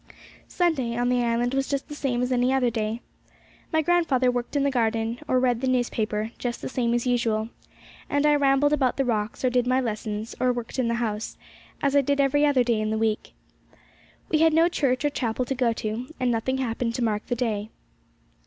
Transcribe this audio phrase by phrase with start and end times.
[0.47, 3.01] Sunday on the island was just the same as any other day.
[3.71, 7.49] My grandfather worked in the garden, or read the newspaper, just the same as usual,
[8.09, 11.37] and I rambled about the rocks, or did my lessons, or worked in the house,
[11.83, 13.35] as I did every other day in the week.
[14.29, 17.35] We had no church or chapel to go to, and nothing happened to mark the
[17.35, 17.69] day.